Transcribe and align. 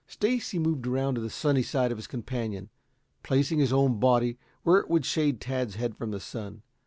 Stacy 0.07 0.57
moved 0.57 0.87
around 0.87 1.13
to 1.13 1.21
the 1.21 1.29
sunny 1.29 1.61
side 1.61 1.91
of 1.91 1.99
his 1.99 2.07
companion, 2.07 2.71
placing 3.21 3.59
his 3.59 3.71
own 3.71 3.99
body 3.99 4.39
where 4.63 4.79
it 4.79 4.89
would 4.89 5.05
shade 5.05 5.39
Tad's 5.39 5.75
head 5.75 5.95
from 5.95 6.09
the 6.09 6.19
sun. 6.19 6.63